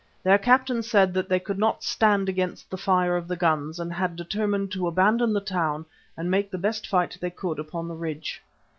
Their 0.23 0.39
captain 0.39 0.81
said 0.81 1.13
that 1.13 1.29
they 1.29 1.39
could 1.39 1.59
not 1.59 1.83
stand 1.83 2.27
against 2.27 2.71
the 2.71 2.75
fire 2.75 3.15
of 3.15 3.27
the 3.27 3.35
guns 3.35 3.79
and 3.79 3.93
had 3.93 4.15
determined 4.15 4.71
to 4.71 4.87
abandon 4.87 5.31
the 5.31 5.41
town 5.41 5.85
and 6.17 6.31
make 6.31 6.49
the 6.49 6.57
best 6.57 6.87
fight 6.87 7.15
they 7.21 7.29
could 7.29 7.59
upon 7.59 7.87
the 7.87 7.93
ridge. 7.93 8.41